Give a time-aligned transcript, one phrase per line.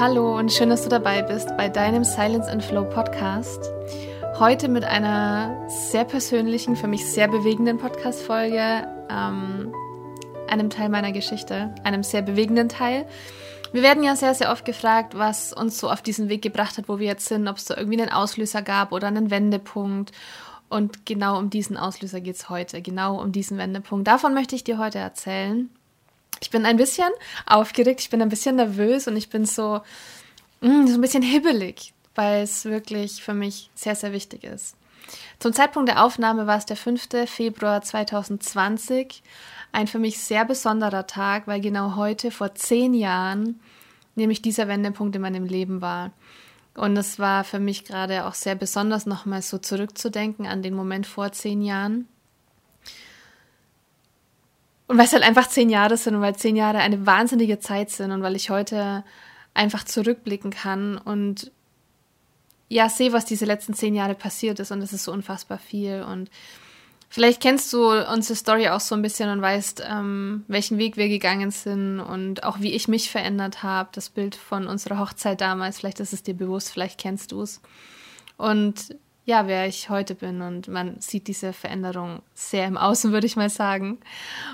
[0.00, 3.68] Hallo und schön, dass du dabei bist bei deinem Silence and Flow Podcast.
[4.38, 9.74] Heute mit einer sehr persönlichen, für mich sehr bewegenden Podcast-Folge, ähm,
[10.46, 13.08] einem Teil meiner Geschichte, einem sehr bewegenden Teil.
[13.72, 16.88] Wir werden ja sehr, sehr oft gefragt, was uns so auf diesen Weg gebracht hat,
[16.88, 20.12] wo wir jetzt sind, ob es da irgendwie einen Auslöser gab oder einen Wendepunkt.
[20.68, 24.06] Und genau um diesen Auslöser geht es heute, genau um diesen Wendepunkt.
[24.06, 25.70] Davon möchte ich dir heute erzählen.
[26.40, 27.10] Ich bin ein bisschen
[27.46, 29.80] aufgeregt, ich bin ein bisschen nervös und ich bin so,
[30.60, 34.76] mh, mm, so ein bisschen hibbelig, weil es wirklich für mich sehr, sehr wichtig ist.
[35.38, 37.08] Zum Zeitpunkt der Aufnahme war es der 5.
[37.26, 39.22] Februar 2020.
[39.72, 43.60] Ein für mich sehr besonderer Tag, weil genau heute vor zehn Jahren
[44.18, 46.10] nämlich dieser Wendepunkt in meinem Leben war.
[46.74, 51.06] Und es war für mich gerade auch sehr besonders, nochmal so zurückzudenken an den Moment
[51.06, 52.06] vor zehn Jahren.
[54.88, 57.90] Und weil es halt einfach zehn Jahre sind und weil zehn Jahre eine wahnsinnige Zeit
[57.90, 59.04] sind und weil ich heute
[59.54, 61.52] einfach zurückblicken kann und
[62.68, 66.02] ja, sehe, was diese letzten zehn Jahre passiert ist und es ist so unfassbar viel
[66.02, 66.30] und
[67.10, 71.08] Vielleicht kennst du unsere Story auch so ein bisschen und weißt, ähm, welchen Weg wir
[71.08, 73.88] gegangen sind und auch wie ich mich verändert habe.
[73.92, 77.62] Das Bild von unserer Hochzeit damals, vielleicht ist es dir bewusst, vielleicht kennst du es.
[78.36, 78.94] Und
[79.28, 80.40] ja, wer ich heute bin.
[80.40, 83.98] Und man sieht diese Veränderung sehr im Außen, würde ich mal sagen.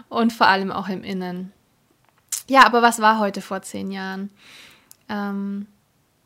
[0.08, 1.52] Und vor allem auch im Innen.
[2.48, 4.30] Ja, aber was war heute vor zehn Jahren?
[5.08, 5.68] Ähm,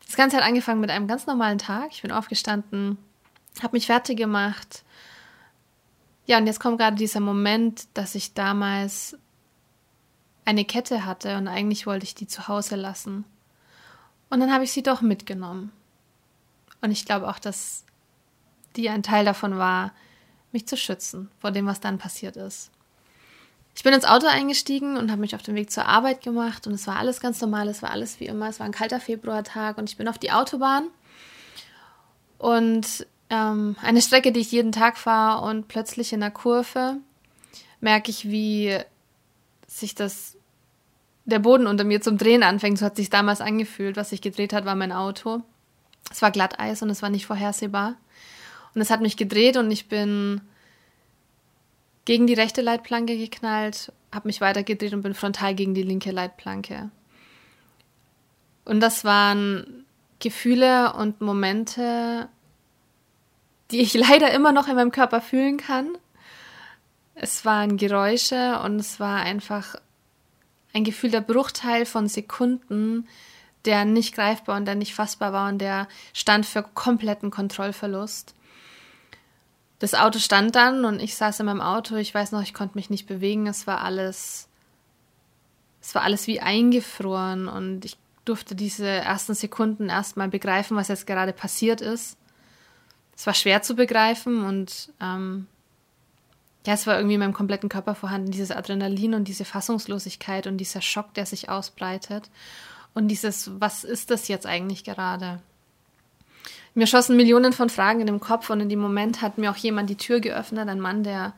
[0.06, 1.90] das Ganze hat angefangen mit einem ganz normalen Tag.
[1.90, 2.96] Ich bin aufgestanden,
[3.62, 4.82] habe mich fertig gemacht,
[6.24, 9.16] ja, und jetzt kommt gerade dieser Moment, dass ich damals
[10.44, 13.24] eine Kette hatte und eigentlich wollte ich die zu Hause lassen.
[14.30, 15.72] Und dann habe ich sie doch mitgenommen.
[16.82, 17.86] Und ich glaube auch, dass
[18.78, 19.92] die ein Teil davon war,
[20.52, 22.70] mich zu schützen vor dem, was dann passiert ist.
[23.74, 26.72] Ich bin ins Auto eingestiegen und habe mich auf den Weg zur Arbeit gemacht und
[26.72, 29.78] es war alles ganz normal, es war alles wie immer, es war ein kalter Februartag
[29.78, 30.88] und ich bin auf die Autobahn
[32.38, 36.96] und ähm, eine Strecke, die ich jeden Tag fahre und plötzlich in der Kurve
[37.80, 38.76] merke ich, wie
[39.66, 40.38] sich das
[41.28, 42.78] der Boden unter mir zum Drehen anfängt.
[42.78, 43.96] So hat sich damals angefühlt.
[43.96, 45.42] Was sich gedreht hat, war mein Auto.
[46.10, 47.96] Es war Glatteis und es war nicht vorhersehbar.
[48.74, 50.40] Und es hat mich gedreht und ich bin
[52.04, 56.90] gegen die rechte Leitplanke geknallt, habe mich weitergedreht und bin frontal gegen die linke Leitplanke.
[58.64, 59.84] Und das waren
[60.18, 62.28] Gefühle und Momente,
[63.70, 65.96] die ich leider immer noch in meinem Körper fühlen kann.
[67.14, 69.74] Es waren Geräusche und es war einfach
[70.72, 73.08] ein Gefühl der Bruchteil von Sekunden,
[73.64, 78.34] der nicht greifbar und der nicht fassbar war und der stand für kompletten Kontrollverlust.
[79.78, 81.96] Das Auto stand dann und ich saß in meinem Auto.
[81.96, 83.46] Ich weiß noch, ich konnte mich nicht bewegen.
[83.46, 84.48] Es war alles,
[85.80, 91.06] es war alles wie eingefroren und ich durfte diese ersten Sekunden erstmal begreifen, was jetzt
[91.06, 92.18] gerade passiert ist
[93.18, 95.48] es war schwer zu begreifen und ähm,
[96.64, 100.58] ja, es war irgendwie in meinem kompletten Körper vorhanden, dieses Adrenalin und diese Fassungslosigkeit und
[100.58, 102.30] dieser Schock, der sich ausbreitet.
[102.94, 105.40] Und dieses, was ist das jetzt eigentlich gerade?
[106.78, 109.56] Mir schossen Millionen von Fragen in den Kopf und in dem Moment hat mir auch
[109.56, 111.32] jemand die Tür geöffnet, ein Mann, der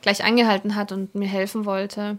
[0.00, 2.16] gleich angehalten hat und mir helfen wollte.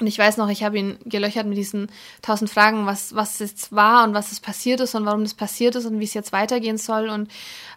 [0.00, 1.90] Und ich weiß noch, ich habe ihn gelöchert mit diesen
[2.22, 5.74] tausend Fragen, was, was jetzt war und was es passiert ist und warum das passiert
[5.74, 7.30] ist und wie es jetzt weitergehen soll und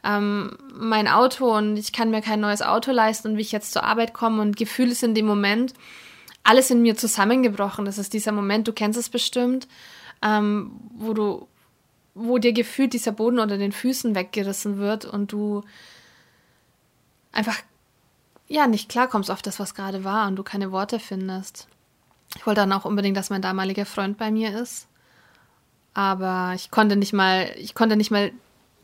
[0.06, 3.74] ähm, mein Auto und ich kann mir kein neues Auto leisten und wie ich jetzt
[3.74, 5.74] zur Arbeit komme und Gefühle sind in dem Moment
[6.44, 7.84] alles in mir zusammengebrochen.
[7.84, 9.68] Das ist dieser Moment, du kennst es bestimmt,
[10.24, 11.50] ähm, wo du,
[12.16, 15.64] wo dir gefühlt dieser Boden unter den Füßen weggerissen wird und du
[17.32, 17.58] einfach
[18.48, 21.68] ja nicht klarkommst auf das, was gerade war und du keine Worte findest.
[22.36, 24.88] Ich wollte dann auch unbedingt, dass mein damaliger Freund bei mir ist.
[25.94, 28.32] Aber ich konnte nicht mal, ich konnte nicht mal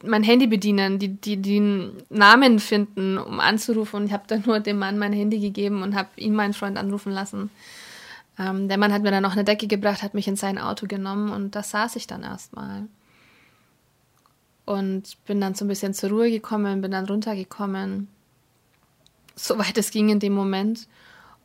[0.03, 4.01] mein Handy bedienen, die, die den Namen finden, um anzurufen.
[4.01, 6.77] Und ich habe dann nur dem Mann mein Handy gegeben und habe ihn meinen Freund
[6.77, 7.49] anrufen lassen.
[8.39, 10.87] Ähm, der Mann hat mir dann noch eine Decke gebracht, hat mich in sein Auto
[10.87, 12.87] genommen und da saß ich dann erstmal.
[14.71, 18.07] Und bin dann so ein bisschen zur Ruhe gekommen, bin dann runtergekommen,
[19.35, 20.87] soweit es ging in dem Moment.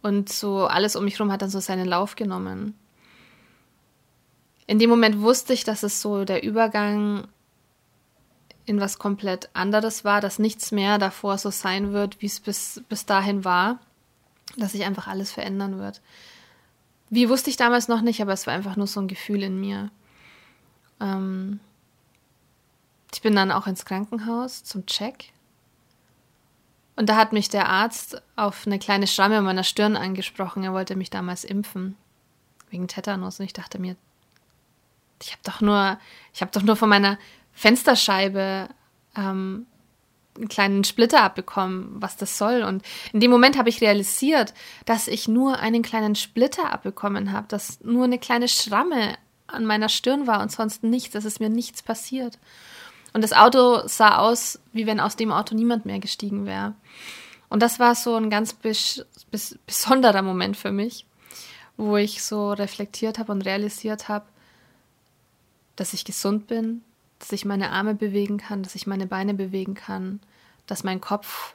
[0.01, 2.79] Und so alles um mich herum hat dann so seinen Lauf genommen.
[4.69, 7.27] In dem Moment wusste ich, dass es so der Übergang
[8.65, 12.81] in was komplett anderes war, dass nichts mehr davor so sein wird, wie es bis,
[12.89, 13.81] bis dahin war,
[14.57, 16.01] dass sich einfach alles verändern wird.
[17.11, 19.59] Wie wusste ich damals noch nicht, aber es war einfach nur so ein Gefühl in
[19.59, 19.91] mir.
[21.01, 21.59] Ähm
[23.17, 25.33] ich bin dann auch ins Krankenhaus zum Check
[26.97, 30.65] und da hat mich der Arzt auf eine kleine Schramme an meiner Stirn angesprochen.
[30.65, 31.95] Er wollte mich damals impfen.
[32.71, 33.39] Wegen Tetanus.
[33.39, 33.97] Und ich dachte mir,
[35.23, 35.99] ich habe doch nur,
[36.33, 37.19] ich habe doch nur von meiner
[37.53, 38.69] Fensterscheibe
[39.15, 39.67] ähm,
[40.37, 42.63] einen kleinen Splitter abbekommen, was das soll.
[42.63, 42.83] Und
[43.13, 44.55] in dem Moment habe ich realisiert,
[44.87, 49.17] dass ich nur einen kleinen Splitter abbekommen habe, dass nur eine kleine Schramme
[49.47, 52.39] an meiner Stirn war und sonst nichts, dass es mir nichts passiert.
[53.17, 56.75] Und das Auto sah aus, wie wenn aus dem Auto niemand mehr gestiegen wäre.
[57.49, 61.07] Und das war so ein ganz bes bes besonderer Moment für mich,
[61.79, 64.27] wo ich so reflektiert habe und realisiert habe,
[65.77, 66.83] dass ich gesund bin,
[67.19, 70.21] dass ich meine Arme bewegen kann, dass ich meine Beine bewegen kann,
[70.67, 71.55] dass mein Kopf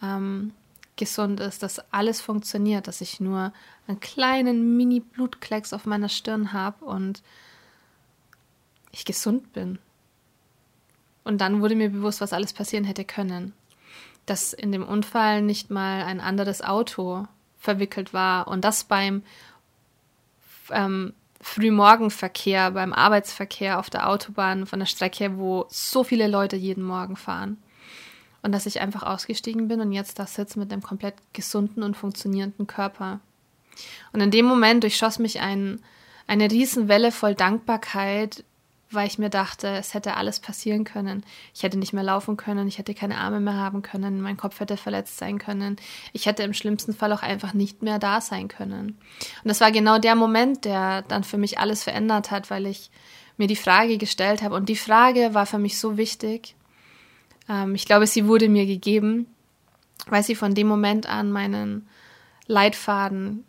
[0.00, 0.52] ähm,
[0.94, 3.52] gesund ist, dass alles funktioniert, dass ich nur
[3.88, 7.20] einen kleinen Mini-Blutklecks auf meiner Stirn habe und
[8.92, 9.80] ich gesund bin.
[11.24, 13.52] Und dann wurde mir bewusst, was alles passieren hätte können.
[14.26, 17.26] Dass in dem Unfall nicht mal ein anderes Auto
[17.58, 19.22] verwickelt war und das beim
[20.70, 26.84] ähm, Frühmorgenverkehr, beim Arbeitsverkehr auf der Autobahn von der Strecke, wo so viele Leute jeden
[26.84, 27.58] Morgen fahren.
[28.42, 31.96] Und dass ich einfach ausgestiegen bin und jetzt da sitze mit einem komplett gesunden und
[31.96, 33.20] funktionierenden Körper.
[34.12, 35.80] Und in dem Moment durchschoss mich ein,
[36.26, 38.44] eine Riesenwelle voll Dankbarkeit,
[38.90, 41.24] weil ich mir dachte, es hätte alles passieren können.
[41.54, 44.58] Ich hätte nicht mehr laufen können, ich hätte keine Arme mehr haben können, mein Kopf
[44.60, 45.76] hätte verletzt sein können.
[46.12, 48.98] Ich hätte im schlimmsten Fall auch einfach nicht mehr da sein können.
[49.42, 52.90] Und das war genau der Moment, der dann für mich alles verändert hat, weil ich
[53.36, 54.54] mir die Frage gestellt habe.
[54.56, 56.56] Und die Frage war für mich so wichtig.
[57.48, 59.26] Ähm, ich glaube, sie wurde mir gegeben,
[60.06, 61.88] weil sie von dem Moment an meinen
[62.46, 63.44] Leitfaden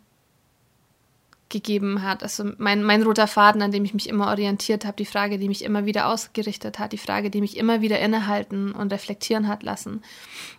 [1.52, 2.24] gegeben hat.
[2.24, 5.46] Also mein, mein roter Faden, an dem ich mich immer orientiert habe, die Frage, die
[5.46, 9.62] mich immer wieder ausgerichtet hat, die Frage, die mich immer wieder innehalten und reflektieren hat
[9.62, 10.02] lassen.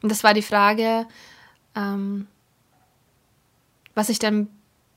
[0.02, 1.06] Und das war die Frage,
[1.76, 2.28] ähm,
[3.94, 4.48] was ich denn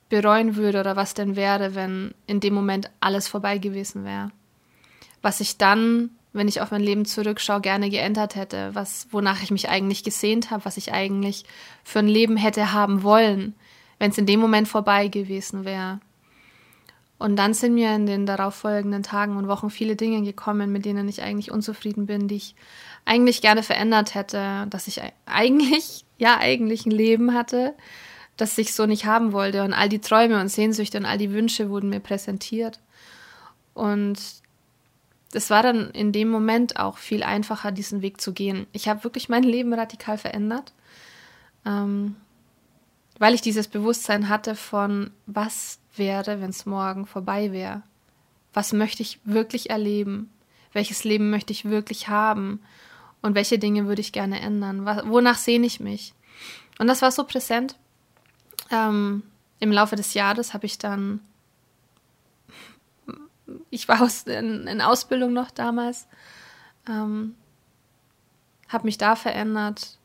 [0.09, 4.31] bereuen würde oder was denn wäre, wenn in dem Moment alles vorbei gewesen wäre.
[5.23, 9.51] Was ich dann, wenn ich auf mein Leben zurückschaue, gerne geändert hätte, was, wonach ich
[9.51, 11.45] mich eigentlich gesehnt habe, was ich eigentlich
[11.83, 13.55] für ein Leben hätte haben wollen
[13.99, 16.01] wenn es in dem Moment vorbei gewesen wäre.
[17.19, 21.09] Und dann sind mir in den darauffolgenden Tagen und Wochen viele Dinge gekommen, mit denen
[21.09, 22.55] ich eigentlich unzufrieden bin, die ich
[23.07, 27.75] eigentlich gerne verändert hätte, dass ich eigentlich, ja, eigentlich ein Leben hatte,
[28.37, 29.65] das ich so nicht haben wollte.
[29.65, 32.81] Und all die Träume und Sehnsüchte und all die Wünsche wurden mir präsentiert.
[33.73, 34.19] Und
[35.33, 38.67] es war dann in dem Moment auch viel einfacher, diesen Weg zu gehen.
[38.73, 40.75] Ich habe wirklich mein Leben radikal verändert.
[41.65, 42.17] Ähm,
[43.19, 47.83] weil ich dieses Bewusstsein hatte von, was wäre, wenn es morgen vorbei wäre?
[48.53, 50.31] Was möchte ich wirklich erleben?
[50.73, 52.61] Welches Leben möchte ich wirklich haben?
[53.23, 54.85] Und welche Dinge würde ich gerne ändern?
[54.85, 56.15] wonach sehne ich mich?
[56.79, 57.77] Und das war so präsent.
[58.71, 59.23] Ähm,
[59.59, 61.21] Im Laufe des Jahres habe ich dann,
[63.71, 66.07] ich war aus, in, in Ausbildung noch damals,
[66.89, 67.35] ähm,
[68.69, 69.99] habe mich da verändert.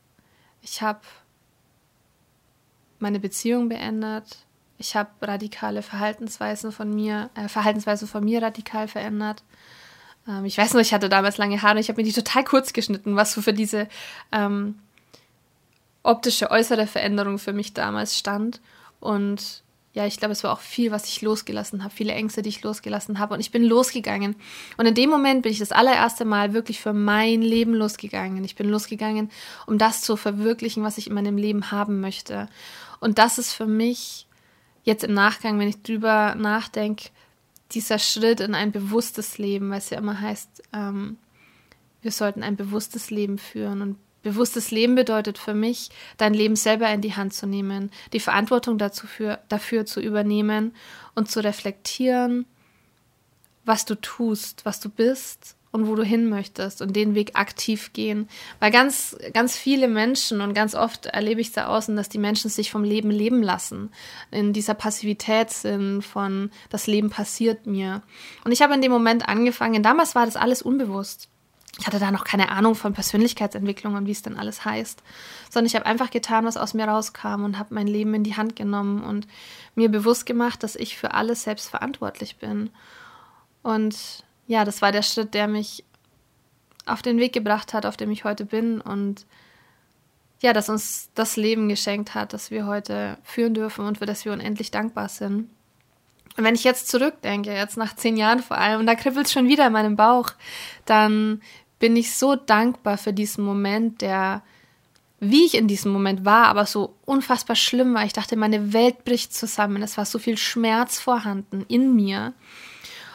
[0.62, 1.00] Ich habe
[3.02, 4.24] meine Beziehung beendet.
[4.78, 9.42] Ich habe radikale Verhaltensweisen von mir, äh, Verhaltensweisen von mir radikal verändert.
[10.26, 12.72] Ähm, ich weiß noch, ich hatte damals lange Haare, ich habe mir die total kurz
[12.72, 13.88] geschnitten, was so für diese
[14.32, 14.78] ähm,
[16.02, 18.60] optische äußere Veränderung für mich damals stand.
[19.00, 19.62] Und
[19.94, 22.62] ja, ich glaube, es war auch viel, was ich losgelassen habe, viele Ängste, die ich
[22.62, 23.34] losgelassen habe.
[23.34, 24.36] Und ich bin losgegangen.
[24.78, 28.42] Und in dem Moment bin ich das allererste Mal wirklich für mein Leben losgegangen.
[28.42, 29.30] Ich bin losgegangen,
[29.66, 32.48] um das zu verwirklichen, was ich in meinem Leben haben möchte.
[33.02, 34.28] Und das ist für mich
[34.84, 37.08] jetzt im Nachgang, wenn ich drüber nachdenke,
[37.72, 41.16] dieser Schritt in ein bewusstes Leben, weil es ja immer heißt, ähm,
[42.00, 43.82] wir sollten ein bewusstes Leben führen.
[43.82, 48.20] Und bewusstes Leben bedeutet für mich, dein Leben selber in die Hand zu nehmen, die
[48.20, 50.72] Verantwortung dazu für, dafür zu übernehmen
[51.16, 52.46] und zu reflektieren,
[53.64, 57.92] was du tust, was du bist und wo du hin möchtest und den Weg aktiv
[57.94, 58.28] gehen.
[58.60, 62.50] Weil ganz, ganz viele Menschen und ganz oft erlebe ich da außen, dass die Menschen
[62.50, 63.90] sich vom Leben leben lassen,
[64.30, 68.02] in dieser Passivität sind von das Leben passiert mir.
[68.44, 71.28] Und ich habe in dem Moment angefangen, damals war das alles unbewusst.
[71.80, 75.02] Ich hatte da noch keine Ahnung von Persönlichkeitsentwicklung und wie es denn alles heißt,
[75.48, 78.36] sondern ich habe einfach getan, was aus mir rauskam und habe mein Leben in die
[78.36, 79.26] Hand genommen und
[79.74, 82.68] mir bewusst gemacht, dass ich für alles selbst verantwortlich bin.
[83.62, 83.96] Und
[84.46, 85.84] ja, das war der Schritt, der mich
[86.86, 89.26] auf den Weg gebracht hat, auf dem ich heute bin und
[90.40, 94.24] ja, dass uns das Leben geschenkt hat, das wir heute führen dürfen und für das
[94.24, 95.48] wir unendlich dankbar sind.
[96.36, 99.32] Und wenn ich jetzt zurückdenke, jetzt nach zehn Jahren vor allem, und da kribbelt es
[99.32, 100.30] schon wieder in meinem Bauch,
[100.84, 101.42] dann
[101.78, 104.42] bin ich so dankbar für diesen Moment, der,
[105.20, 108.04] wie ich in diesem Moment war, aber so unfassbar schlimm war.
[108.04, 109.82] Ich dachte, meine Welt bricht zusammen.
[109.82, 112.32] Es war so viel Schmerz vorhanden in mir.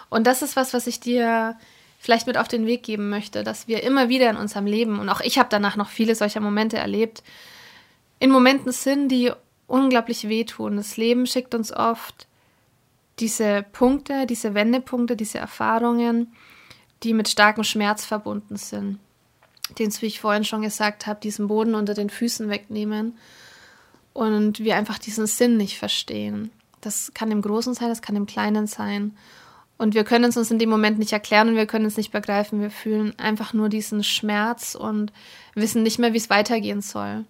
[0.10, 1.58] Und das ist was, was ich dir
[2.00, 5.10] vielleicht mit auf den Weg geben möchte, dass wir immer wieder in unserem Leben, und
[5.10, 7.24] auch ich habe danach noch viele solcher Momente erlebt,
[8.20, 9.32] in Momenten sind, die
[9.68, 10.78] unglaublich wehtun.
[10.78, 12.28] Das Leben schickt uns oft
[13.20, 16.34] diese Punkte, diese Wendepunkte, diese Erfahrungen,
[17.04, 19.00] die mit starkem Schmerz verbunden sind,
[19.78, 23.18] die uns, wie ich vorhin schon gesagt habe, diesen Boden unter den Füßen wegnehmen
[24.14, 26.52] und wir einfach diesen Sinn nicht verstehen.
[26.82, 29.18] Das kann im Großen sein, das kann im Kleinen sein.
[29.78, 32.12] Und wir können es uns in dem Moment nicht erklären und wir können es nicht
[32.12, 32.62] begreifen.
[32.62, 35.14] Wir fühlen einfach nur diesen Schmerz und
[35.54, 37.26] wissen nicht mehr, wie es weitergehen soll.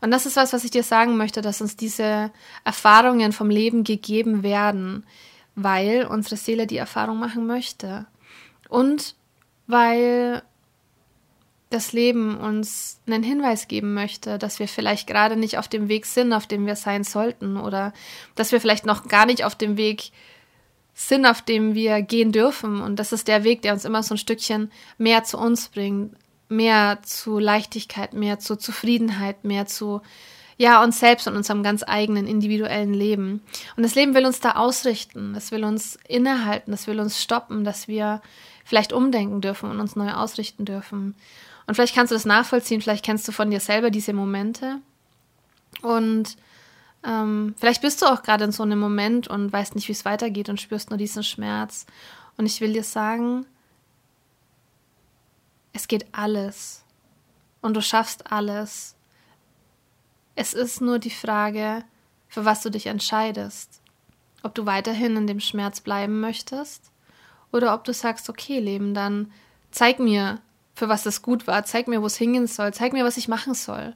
[0.00, 2.30] Und das ist was, was ich dir sagen möchte, dass uns diese
[2.64, 5.04] Erfahrungen vom Leben gegeben werden,
[5.54, 8.06] weil unsere Seele die Erfahrung machen möchte.
[8.68, 9.16] Und
[9.66, 10.42] weil
[11.70, 16.06] das Leben uns einen Hinweis geben möchte, dass wir vielleicht gerade nicht auf dem Weg
[16.06, 17.92] sind, auf dem wir sein sollten, oder
[18.34, 20.12] dass wir vielleicht noch gar nicht auf dem Weg sind,
[21.26, 22.80] auf dem wir gehen dürfen.
[22.80, 26.16] Und das ist der Weg, der uns immer so ein Stückchen mehr zu uns bringt,
[26.48, 30.00] mehr zu Leichtigkeit, mehr zu Zufriedenheit, mehr zu
[30.58, 33.42] ja, uns selbst und unserem ganz eigenen individuellen Leben.
[33.76, 37.64] Und das Leben will uns da ausrichten, das will uns innehalten, das will uns stoppen,
[37.64, 38.20] dass wir
[38.64, 41.16] vielleicht umdenken dürfen und uns neu ausrichten dürfen.
[41.66, 44.78] Und vielleicht kannst du das nachvollziehen, vielleicht kennst du von dir selber diese Momente.
[45.80, 46.36] Und
[47.04, 50.04] ähm, vielleicht bist du auch gerade in so einem Moment und weißt nicht, wie es
[50.04, 51.86] weitergeht und spürst nur diesen Schmerz.
[52.36, 53.46] Und ich will dir sagen,
[55.72, 56.84] es geht alles.
[57.60, 58.94] Und du schaffst alles.
[60.34, 61.84] Es ist nur die Frage,
[62.28, 63.80] für was du dich entscheidest.
[64.42, 66.90] Ob du weiterhin in dem Schmerz bleiben möchtest
[67.52, 69.30] oder ob du sagst, okay, Leben, dann
[69.70, 70.40] zeig mir,
[70.74, 73.28] für was das gut war, zeig mir, wo es hingehen soll, zeig mir, was ich
[73.28, 73.94] machen soll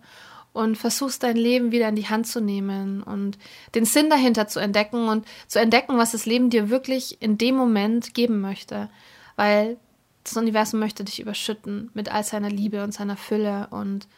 [0.56, 3.36] und versuchst dein Leben wieder in die Hand zu nehmen und
[3.74, 7.56] den Sinn dahinter zu entdecken und zu entdecken, was das Leben dir wirklich in dem
[7.56, 8.88] Moment geben möchte.
[9.36, 9.76] Weil
[10.24, 14.08] das Universum möchte dich überschütten mit all seiner Liebe und seiner Fülle und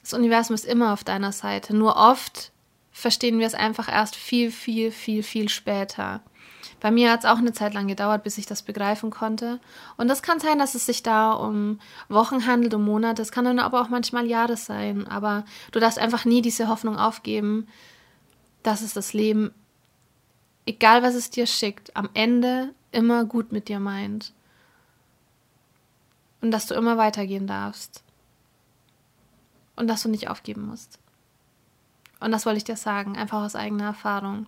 [0.00, 1.76] das Universum ist immer auf deiner Seite.
[1.76, 2.52] Nur oft
[2.92, 6.22] verstehen wir es einfach erst viel, viel, viel, viel später.
[6.80, 9.60] Bei mir hat es auch eine Zeit lang gedauert, bis ich das begreifen konnte.
[9.96, 13.22] Und das kann sein, dass es sich da um Wochen handelt, um Monate.
[13.22, 15.06] Es kann dann aber auch manchmal Jahre sein.
[15.08, 17.66] Aber du darfst einfach nie diese Hoffnung aufgeben,
[18.62, 19.52] dass es das Leben,
[20.66, 24.32] egal was es dir schickt, am Ende immer gut mit dir meint.
[26.40, 28.04] Und dass du immer weitergehen darfst.
[29.74, 30.98] Und dass du nicht aufgeben musst.
[32.20, 34.46] Und das wollte ich dir sagen, einfach aus eigener Erfahrung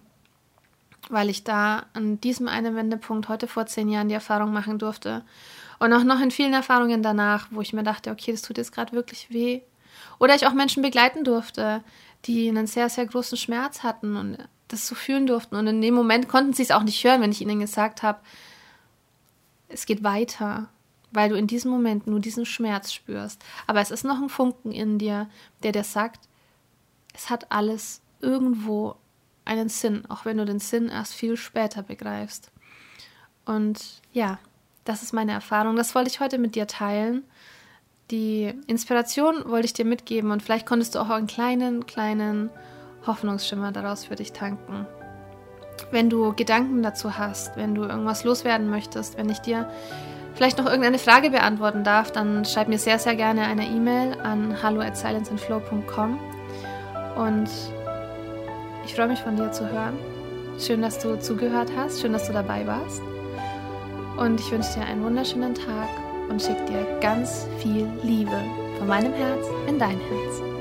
[1.10, 5.22] weil ich da an diesem einen Wendepunkt heute vor zehn Jahren die Erfahrung machen durfte.
[5.78, 8.72] Und auch noch in vielen Erfahrungen danach, wo ich mir dachte, okay, das tut jetzt
[8.72, 9.62] gerade wirklich weh.
[10.18, 11.82] Oder ich auch Menschen begleiten durfte,
[12.26, 14.38] die einen sehr, sehr großen Schmerz hatten und
[14.68, 15.56] das so fühlen durften.
[15.56, 18.20] Und in dem Moment konnten sie es auch nicht hören, wenn ich ihnen gesagt habe,
[19.68, 20.68] es geht weiter,
[21.12, 23.42] weil du in diesem Moment nur diesen Schmerz spürst.
[23.66, 25.28] Aber es ist noch ein Funken in dir,
[25.62, 26.28] der dir sagt,
[27.14, 28.96] es hat alles irgendwo
[29.50, 32.52] einen Sinn, auch wenn du den Sinn erst viel später begreifst.
[33.44, 33.80] Und
[34.12, 34.38] ja,
[34.84, 35.76] das ist meine Erfahrung.
[35.76, 37.24] Das wollte ich heute mit dir teilen.
[38.12, 42.50] Die Inspiration wollte ich dir mitgeben und vielleicht konntest du auch einen kleinen, kleinen
[43.06, 44.86] Hoffnungsschimmer daraus für dich tanken.
[45.90, 49.68] Wenn du Gedanken dazu hast, wenn du irgendwas loswerden möchtest, wenn ich dir
[50.34, 54.62] vielleicht noch irgendeine Frage beantworten darf, dann schreib mir sehr, sehr gerne eine E-Mail an
[54.62, 56.20] hallo at silenceandflow.com
[57.16, 57.48] und
[58.84, 59.98] ich freue mich von dir zu hören.
[60.58, 62.00] Schön, dass du zugehört hast.
[62.00, 63.02] Schön, dass du dabei warst.
[64.16, 65.88] Und ich wünsche dir einen wunderschönen Tag
[66.28, 68.38] und schicke dir ganz viel Liebe
[68.78, 70.59] von meinem Herz in dein Herz.